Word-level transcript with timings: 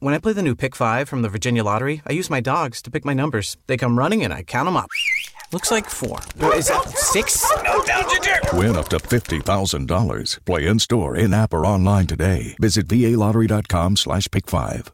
When 0.00 0.14
I 0.14 0.18
play 0.18 0.32
the 0.32 0.42
new 0.42 0.54
Pick 0.54 0.76
5 0.76 1.08
from 1.08 1.22
the 1.22 1.28
Virginia 1.28 1.64
Lottery, 1.64 2.02
I 2.06 2.12
use 2.12 2.30
my 2.30 2.38
dogs 2.40 2.80
to 2.82 2.90
pick 2.90 3.04
my 3.04 3.14
numbers. 3.14 3.56
They 3.66 3.76
come 3.76 3.98
running 3.98 4.22
and 4.22 4.32
I 4.32 4.44
count 4.44 4.66
them 4.66 4.76
up. 4.76 4.88
Looks 5.50 5.72
like 5.72 5.90
four. 5.90 6.20
Is 6.54 6.68
that 6.68 6.88
six? 6.90 7.44
No 7.64 7.80
Win 8.56 8.76
up 8.76 8.88
to 8.90 8.98
$50,000. 8.98 10.44
Play 10.44 10.66
in 10.66 10.78
store, 10.78 11.16
in 11.16 11.34
app, 11.34 11.52
or 11.52 11.66
online 11.66 12.06
today. 12.06 12.54
Visit 12.60 12.86
VALottery.com 12.86 13.96
slash 13.96 14.28
pick 14.30 14.46
five. 14.46 14.92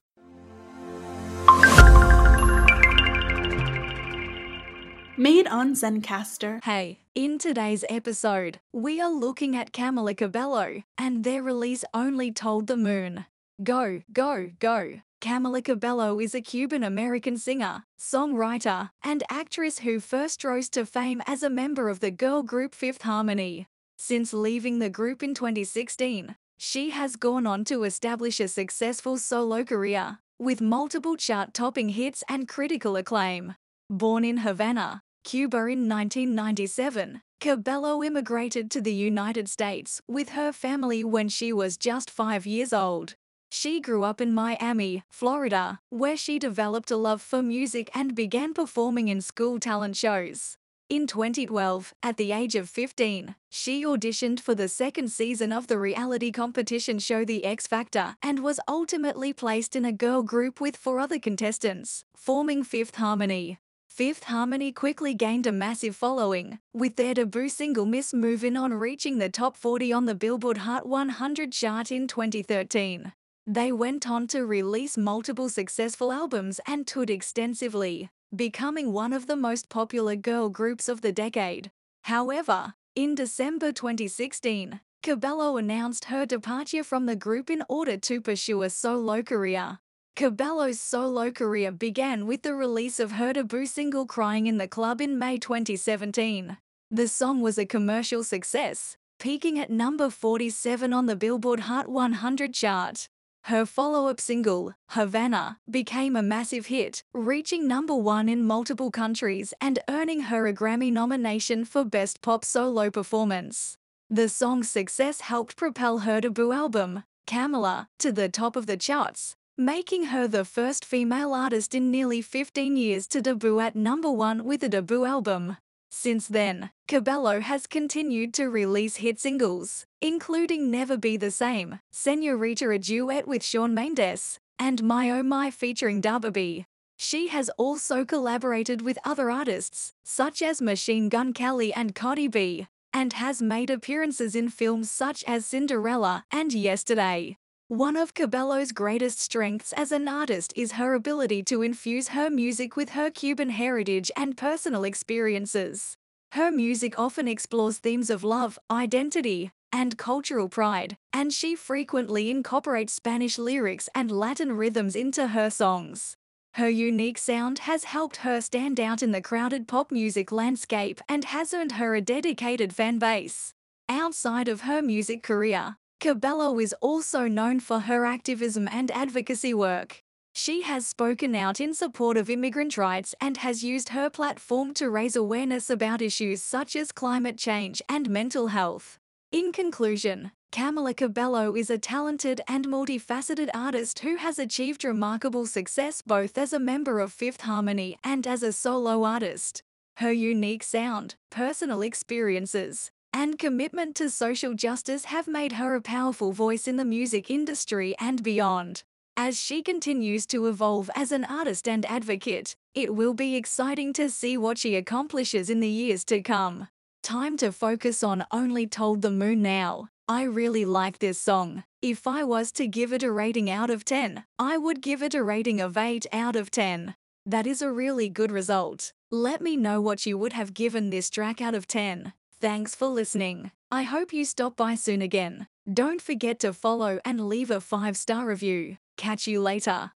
Made 5.19 5.47
on 5.49 5.75
Zencastr. 5.75 6.63
Hey, 6.65 7.01
in 7.15 7.39
today's 7.39 7.85
episode, 7.91 8.59
we 8.73 9.01
are 9.01 9.13
looking 9.13 9.55
at 9.55 9.73
Camila 9.73 10.17
Cabello 10.17 10.83
and 10.97 11.25
their 11.25 11.43
release 11.43 11.85
Only 11.93 12.33
Told 12.33 12.69
the 12.69 12.77
Moon. 12.77 13.27
Go, 13.63 14.03
go, 14.13 14.51
go. 14.59 15.01
Camila 15.21 15.63
Cabello 15.63 16.19
is 16.19 16.35
a 16.35 16.41
Cuban 16.41 16.83
American 16.83 17.39
singer, 17.39 17.85
songwriter, 17.99 18.91
and 19.05 19.23
actress 19.31 19.79
who 19.79 20.01
first 20.01 20.43
rose 20.43 20.69
to 20.71 20.85
fame 20.85 21.23
as 21.27 21.45
a 21.45 21.49
member 21.49 21.89
of 21.89 22.01
the 22.01 22.11
girl 22.11 22.43
group 22.43 22.75
Fifth 22.75 23.03
Harmony. 23.03 23.69
Since 23.97 24.35
leaving 24.35 24.81
the 24.81 24.91
group 24.91 25.23
in 25.23 25.35
2016, 25.35 26.35
she 26.59 26.91
has 26.91 27.15
gone 27.15 27.47
on 27.47 27.65
to 27.67 27.85
establish 27.85 28.41
a 28.41 28.49
successful 28.49 29.19
solo 29.19 29.63
career, 29.63 30.19
with 30.39 30.61
multiple 30.61 31.17
chart 31.17 31.55
topping 31.55 31.91
hits 31.91 32.25
and 32.29 32.49
critical 32.49 32.97
acclaim. 32.97 33.55
Born 33.89 34.25
in 34.25 34.39
Havana, 34.39 35.01
Cuba 35.23 35.59
in 35.59 35.89
1997, 35.89 37.23
Cabello 37.41 38.03
immigrated 38.03 38.69
to 38.73 38.81
the 38.81 38.95
United 38.95 39.49
States 39.49 40.03
with 40.09 40.31
her 40.31 40.51
family 40.51 41.05
when 41.05 41.29
she 41.29 41.53
was 41.53 41.77
just 41.77 42.11
five 42.11 42.47
years 42.47 42.73
old. 42.73 43.15
She 43.57 43.81
grew 43.81 44.03
up 44.03 44.21
in 44.21 44.35
Miami, 44.35 45.05
Florida, 45.09 45.79
where 45.89 46.17
she 46.17 46.41
developed 46.41 46.91
a 46.91 46.97
love 46.97 47.23
for 47.23 47.41
music 47.41 47.89
and 47.95 48.13
began 48.13 48.53
performing 48.53 49.07
in 49.07 49.21
school 49.21 49.61
talent 49.61 49.97
shows. 49.97 50.57
In 50.89 51.07
2012, 51.07 51.95
at 52.03 52.17
the 52.17 52.33
age 52.33 52.57
of 52.57 52.69
15, 52.69 53.37
she 53.51 53.85
auditioned 53.85 54.41
for 54.41 54.57
the 54.57 54.67
second 54.67 55.13
season 55.13 55.53
of 55.53 55.69
the 55.69 55.79
reality 55.79 56.33
competition 56.33 56.99
show 56.99 57.25
The 57.25 57.45
X 57.45 57.69
Factor 57.69 58.17
and 58.21 58.41
was 58.41 58.59
ultimately 58.67 59.33
placed 59.33 59.77
in 59.77 59.85
a 59.85 59.93
girl 59.93 60.25
group 60.25 60.61
with 60.61 60.77
four 60.77 60.99
other 60.99 61.21
contestants, 61.21 62.05
forming 62.17 62.65
Fifth 62.65 62.97
Harmony. 62.97 63.61
Fifth 63.89 64.25
Harmony 64.25 64.73
quickly 64.73 65.15
gained 65.15 65.47
a 65.47 65.53
massive 65.53 65.95
following, 65.95 66.59
with 66.73 66.97
their 66.97 67.15
debut 67.15 67.49
single 67.49 67.87
Miss 67.87 68.13
Movin' 68.13 68.57
On 68.57 68.75
reaching 68.75 69.19
the 69.19 69.29
top 69.29 69.57
40 69.57 69.93
on 69.93 70.07
the 70.07 70.17
Billboard 70.17 70.59
Hot 70.59 70.89
100 70.89 71.53
chart 71.53 71.93
in 71.93 72.09
2013. 72.09 73.13
They 73.47 73.73
went 73.73 74.09
on 74.09 74.27
to 74.29 74.47
release 74.47 74.97
multiple 74.97 75.51
successful 75.51 76.13
albums 76.13 76.61
and 76.67 76.87
toured 76.87 77.11
extensively, 77.11 78.09
becoming 78.35 78.93
one 78.93 79.13
of 79.13 79.27
the 79.27 79.37
most 79.37 79.69
popular 79.69 80.17
girl 80.17 80.49
groups 80.49 80.89
of 80.89 81.03
the 81.03 81.13
decade. 81.13 81.71
However, 82.05 82.75
in 82.97 83.15
December 83.15 83.71
2016, 83.71 84.81
Cabello 85.03 85.59
announced 85.59 86.07
her 86.07 86.25
departure 86.25 86.83
from 86.83 87.05
the 87.05 87.17
group 87.17 87.51
in 87.51 87.63
order 87.69 87.99
to 87.99 88.23
pursue 88.23 88.63
a 88.63 88.71
solo 88.71 89.23
career. 89.23 89.79
Cabello's 90.17 90.81
solo 90.81 91.31
career 91.31 91.71
began 91.71 92.27
with 92.27 92.43
the 92.43 92.55
release 92.55 92.99
of 92.99 93.13
her 93.13 93.35
debut 93.35 93.67
single 93.67 94.07
Crying 94.07 94.47
in 94.47 94.57
the 94.57 94.69
Club 94.69 95.03
in 95.03 95.19
May 95.19 95.37
2017. 95.37 96.57
The 96.91 97.09
song 97.09 97.43
was 97.43 97.59
a 97.59 97.67
commercial 97.67 98.25
success, 98.25 98.97
peaking 99.19 99.59
at 99.59 99.69
number 99.69 100.09
47 100.09 100.95
on 100.95 101.05
the 101.05 101.17
Billboard 101.17 101.61
Hot 101.61 101.89
100 101.89 102.55
chart. 102.55 103.09
Her 103.49 103.67
follow 103.67 104.09
up 104.09 104.23
single, 104.23 104.73
Havana, 104.93 105.59
became 105.71 106.17
a 106.17 106.23
massive 106.23 106.67
hit, 106.67 107.03
reaching 107.13 107.69
number 107.69 107.95
one 107.95 108.27
in 108.27 108.43
multiple 108.43 108.91
countries 108.91 109.53
and 109.61 109.79
earning 109.87 110.23
her 110.23 110.47
a 110.47 110.55
Grammy 110.55 110.91
nomination 110.91 111.67
for 111.67 111.85
Best 111.85 112.23
Pop 112.23 112.43
Solo 112.43 112.91
Performance. 112.91 113.77
The 114.09 114.31
song's 114.31 114.71
success 114.71 115.21
helped 115.21 115.57
propel 115.57 115.99
her 115.99 116.23
debut 116.23 116.53
album, 116.53 117.05
Camila, 117.27 117.89
to 117.99 118.13
the 118.13 118.31
top 118.31 118.57
of 118.57 118.65
the 118.65 118.79
charts, 118.79 119.37
making 119.59 120.05
her 120.05 120.27
the 120.27 120.47
first 120.47 120.83
female 120.83 121.35
artist 121.35 121.75
in 121.75 121.91
nearly 121.91 122.23
15 122.23 122.79
years 122.79 123.07
to 123.09 123.21
debut 123.21 123.61
at 123.61 123.77
number 123.77 124.11
one 124.11 124.45
with 124.45 124.65
a 124.65 124.71
debut 124.71 125.05
album. 125.05 125.59
Since 125.97 126.27
then, 126.27 126.71
Cabello 126.89 127.39
has 127.39 127.69
continued 127.69 128.35
to 128.35 128.51
release 128.51 128.97
hit 128.97 129.21
singles, 129.21 129.87
including 130.03 130.69
Never 130.69 130.97
Be 130.97 131.17
the 131.17 131.31
Same, 131.31 131.79
Senorita 131.93 132.69
a 132.69 132.79
duet 132.81 133.29
with 133.29 133.45
Shawn 133.45 133.75
Mendes, 133.75 134.41
and 134.59 134.83
My 134.83 135.09
Oh 135.09 135.23
My 135.23 135.53
featuring 135.53 136.03
Dababy. 136.03 136.67
She 136.97 137.29
has 137.29 137.49
also 137.51 138.05
collaborated 138.05 138.83
with 138.83 138.99
other 139.05 139.31
artists, 139.31 139.93
such 140.03 140.43
as 140.43 140.61
Machine 140.61 141.09
Gun 141.09 141.33
Kelly 141.33 141.73
and 141.73 141.95
Cardi 141.95 142.27
B, 142.27 142.67
and 142.93 143.13
has 143.13 143.41
made 143.41 143.71
appearances 143.71 144.35
in 144.35 144.49
films 144.49 144.91
such 144.91 145.23
as 145.29 145.47
Cinderella 145.47 146.25
and 146.33 146.53
Yesterday. 146.53 147.39
One 147.69 147.97
of 147.97 148.13
Cabello's 148.13 148.73
greatest 148.73 149.19
strengths 149.19 149.73
as 149.73 149.91
an 149.91 150.07
artist 150.07 150.53
is 150.55 150.73
her 150.73 150.93
ability 150.93 151.43
to 151.45 151.63
infuse 151.63 152.09
her 152.09 152.29
music 152.29 152.77
with 152.77 152.91
her 152.91 153.11
Cuban 153.11 153.49
heritage 153.49 154.11
and 154.15 154.37
personal 154.37 154.85
experiences. 154.85 155.97
Her 156.33 156.51
music 156.51 156.99
often 156.99 157.27
explores 157.27 157.79
themes 157.79 158.11
of 158.11 158.23
love, 158.23 158.59
identity, 158.71 159.51
and 159.73 159.97
cultural 159.97 160.51
pride, 160.51 160.99
and 161.11 161.33
she 161.33 161.57
frequently 161.57 162.31
incorporates 162.31 162.93
Spanish 162.93 163.39
lyrics 163.39 163.89
and 163.95 164.11
Latin 164.11 164.53
rhythms 164.53 164.95
into 164.95 165.29
her 165.29 165.49
songs. 165.49 166.19
Her 166.57 166.69
unique 166.69 167.17
sound 167.17 167.61
has 167.61 167.85
helped 167.85 168.17
her 168.17 168.43
stand 168.43 168.79
out 168.79 169.03
in 169.03 169.13
the 169.13 169.23
crowded 169.23 169.67
pop 169.67 169.91
music 169.91 170.31
landscape 170.31 171.01
and 171.09 171.25
has 171.25 171.55
earned 171.55 171.73
her 171.73 171.95
a 171.95 172.03
dedicated 172.03 172.75
fan 172.75 172.99
base. 172.99 173.55
Outside 173.89 174.49
of 174.49 174.63
her 174.63 174.83
music 174.83 175.23
career, 175.23 175.79
Cabello 176.05 176.61
is 176.61 176.75
also 176.83 177.27
known 177.29 177.61
for 177.61 177.81
her 177.81 178.05
activism 178.05 178.69
and 178.71 178.91
advocacy 178.91 179.55
work. 179.55 180.03
She 180.35 180.61
has 180.61 180.87
spoken 180.87 181.35
out 181.35 181.63
in 181.63 181.73
support 181.73 182.19
of 182.19 182.29
immigrant 182.29 182.77
rights 182.77 183.15
and 183.23 183.39
has 183.39 183.65
used 183.65 183.89
her 183.89 184.11
platform 184.11 184.75
to 184.75 184.91
raise 184.91 185.17
awareness 185.17 185.71
about 185.71 186.03
issues 186.03 186.43
such 186.43 186.77
as 186.77 186.93
climate 186.93 187.39
change 187.39 187.81
and 187.89 188.11
mental 188.11 188.49
health. 188.49 188.99
In 189.33 189.51
conclusion, 189.51 190.33
Camila 190.53 190.95
Cabello 190.95 191.57
is 191.57 191.71
a 191.71 191.79
talented 191.79 192.43
and 192.47 192.69
multifaceted 192.69 193.49
artist 193.55 194.01
who 194.01 194.17
has 194.17 194.39
achieved 194.39 194.85
remarkable 194.85 195.47
success 195.47 196.03
both 196.03 196.37
as 196.37 196.53
a 196.53 196.59
member 196.59 197.01
of 197.01 197.15
Fifth 197.15 197.41
Harmony 197.41 197.97
and 198.05 198.27
as 198.27 198.43
a 198.43 198.53
solo 198.53 199.05
artist. 199.05 199.63
Her 199.97 200.13
unique 200.13 200.65
sound, 200.65 201.15
personal 201.31 201.81
experiences, 201.81 202.91
and 203.15 203.39
commitment 203.39 203.95
to 203.95 204.11
social 204.11 204.55
justice 204.55 205.05
have 205.05 205.29
made 205.29 205.53
her 205.53 205.77
a 205.77 205.81
powerful 205.81 206.33
voice 206.33 206.67
in 206.67 206.77
the 206.77 206.85
music 206.85 207.31
industry 207.31 207.95
and 208.01 208.25
beyond. 208.25 208.83
As 209.17 209.41
she 209.41 209.63
continues 209.63 210.27
to 210.27 210.49
evolve 210.49 210.91
as 210.97 211.13
an 211.13 211.25
artist 211.25 211.69
and 211.69 211.87
advocate, 211.87 212.57
it 212.75 212.93
will 212.93 213.15
be 213.15 213.37
exciting 213.37 213.93
to 213.93 214.11
see 214.11 214.37
what 214.37 214.59
she 214.59 214.75
accomplishes 214.75 215.49
in 215.49 215.61
the 215.61 215.69
years 215.69 216.05
to 216.07 216.21
come. 216.21 216.67
Time 217.05 217.37
to 217.37 217.53
focus 217.53 218.03
on 218.03 218.27
Only 218.33 218.67
Told 218.67 219.03
the 219.03 219.13
Moon 219.13 219.41
now. 219.41 219.89
I 220.09 220.25
really 220.25 220.65
like 220.65 220.99
this 220.99 221.21
song. 221.21 221.63
If 221.81 222.09
I 222.09 222.25
was 222.25 222.51
to 222.53 222.67
give 222.67 222.93
it 222.93 223.05
a 223.05 223.13
rating 223.13 223.49
out 223.49 223.71
of 223.71 223.85
10, 223.85 224.25
I 224.41 224.59
would 224.59 224.83
give 224.83 225.05
it 225.05 225.15
a 225.15 225.23
rating 225.23 225.61
of 225.61 225.77
8 225.77 226.05
out 226.13 226.35
of 226.35 226.51
10. 226.51 226.97
That 227.25 227.47
is 227.47 227.63
a 227.63 227.71
really 227.71 228.09
good 228.09 228.33
result. 228.33 228.93
Let 229.13 229.41
me 229.41 229.57
know 229.57 229.81
what 229.81 230.05
you 230.05 230.19
would 230.19 230.33
have 230.33 230.53
given 230.53 230.91
this 230.91 231.09
track 231.09 231.41
out 231.41 231.55
of 231.55 231.69
10. 231.69 232.13
Thanks 232.45 232.75
for 232.75 232.89
listening. 232.89 233.53
I 233.71 233.85
hope 233.85 234.13
you 234.13 234.27
stop 234.27 234.55
by 234.55 234.75
soon 234.75 235.01
again. 235.01 235.47
Don't 235.73 236.03
forget 236.03 236.39
to 236.41 236.53
follow 236.53 236.99
and 237.03 237.27
leave 237.27 237.51
a 237.51 237.59
5 237.59 237.97
star 237.97 238.27
review. 238.27 238.77
Catch 238.99 239.27
you 239.27 239.41
later. 239.41 239.93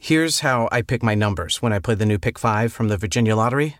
Here's 0.00 0.40
how 0.40 0.70
I 0.72 0.80
pick 0.80 1.02
my 1.02 1.14
numbers 1.14 1.60
when 1.60 1.70
I 1.70 1.80
play 1.80 1.94
the 1.94 2.06
new 2.06 2.18
Pick 2.18 2.38
5 2.38 2.72
from 2.72 2.88
the 2.88 2.96
Virginia 2.96 3.36
Lottery 3.36 3.76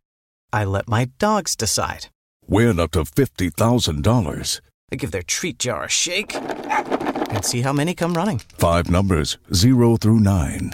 I 0.53 0.65
let 0.65 0.89
my 0.89 1.07
dogs 1.19 1.57
decide. 1.57 2.09
Win 2.47 2.79
up 2.79 2.91
to 2.91 3.05
$50,000. 3.05 4.61
I 4.93 4.97
give 4.97 5.11
their 5.11 5.23
treat 5.23 5.59
jar 5.59 5.85
a 5.85 5.89
shake 5.89 6.35
and 6.35 7.43
see 7.43 7.63
how 7.63 7.73
many 7.73 7.95
come 7.95 8.13
running. 8.13 8.43
Five 8.59 8.91
numbers, 8.91 9.39
0 9.55 9.97
through 9.97 10.21
9. 10.21 10.73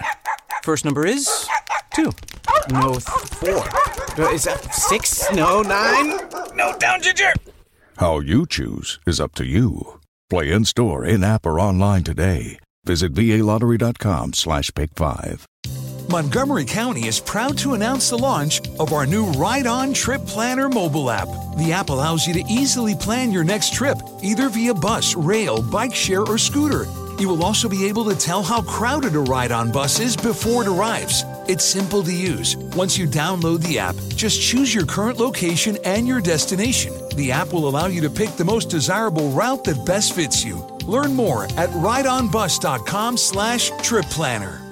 First 0.63 0.83
number 0.83 1.07
is 1.07 1.47
2. 1.93 2.11
No, 2.71 2.99
4. 2.99 3.49
Uh, 3.49 4.33
Is 4.33 4.43
that 4.43 4.73
6? 4.73 5.31
No, 5.31 5.61
9? 5.61 6.28
No, 6.59 6.77
down, 6.77 7.01
Ginger! 7.01 7.33
How 7.99 8.19
you 8.19 8.45
choose 8.45 8.99
is 9.07 9.21
up 9.21 9.33
to 9.35 9.45
you. 9.45 10.01
Play 10.29 10.51
in 10.51 10.65
store, 10.65 11.05
in 11.05 11.23
app, 11.23 11.45
or 11.45 11.57
online 11.57 12.03
today. 12.03 12.59
Visit 12.83 13.13
VALottery.com 13.13 14.33
slash 14.33 14.69
pick 14.75 14.93
five. 14.93 15.45
Montgomery 16.09 16.65
County 16.65 17.07
is 17.07 17.21
proud 17.21 17.57
to 17.59 17.75
announce 17.75 18.09
the 18.09 18.17
launch 18.17 18.59
of 18.77 18.91
our 18.91 19.05
new 19.05 19.27
Ride 19.43 19.67
On 19.67 19.93
Trip 19.93 20.25
Planner 20.25 20.67
mobile 20.67 21.09
app. 21.09 21.29
The 21.57 21.71
app 21.71 21.89
allows 21.89 22.27
you 22.27 22.33
to 22.33 22.43
easily 22.49 22.93
plan 22.93 23.31
your 23.31 23.45
next 23.45 23.73
trip, 23.73 23.97
either 24.21 24.49
via 24.49 24.73
bus, 24.73 25.15
rail, 25.15 25.61
bike 25.61 25.95
share, 25.95 26.23
or 26.23 26.37
scooter. 26.37 26.85
You 27.19 27.29
will 27.29 27.43
also 27.43 27.69
be 27.69 27.85
able 27.85 28.03
to 28.05 28.17
tell 28.17 28.43
how 28.43 28.63
crowded 28.63 29.15
a 29.15 29.19
ride 29.19 29.53
on 29.53 29.71
bus 29.71 30.01
is 30.01 30.17
before 30.17 30.63
it 30.63 30.67
arrives. 30.67 31.23
It's 31.49 31.65
simple 31.65 32.03
to 32.03 32.13
use. 32.13 32.55
Once 32.75 32.95
you 32.95 33.07
download 33.07 33.63
the 33.63 33.79
app, 33.79 33.95
just 34.15 34.39
choose 34.39 34.71
your 34.71 34.85
current 34.85 35.19
location 35.19 35.79
and 35.83 36.07
your 36.07 36.21
destination. 36.21 36.93
The 37.15 37.31
app 37.31 37.51
will 37.51 37.67
allow 37.67 37.87
you 37.87 38.01
to 38.01 38.09
pick 38.11 38.29
the 38.35 38.45
most 38.45 38.69
desirable 38.69 39.31
route 39.31 39.63
that 39.63 39.83
best 39.83 40.13
fits 40.13 40.45
you. 40.45 40.59
Learn 40.85 41.15
more 41.15 41.45
at 41.57 41.71
rideonbus.com 41.71 43.17
slash 43.17 43.71
trip 43.81 44.05
planner. 44.11 44.68